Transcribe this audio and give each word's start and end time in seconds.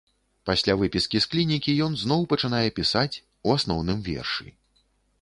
Пасля 0.49 0.73
выпіскі 0.79 1.21
з 1.25 1.29
клінікі 1.33 1.75
ён 1.89 1.93
зноў 2.05 2.27
пачынае 2.33 2.65
пісаць, 2.81 3.15
у 3.45 3.57
асноўным 3.61 3.99
вершы. 4.13 4.47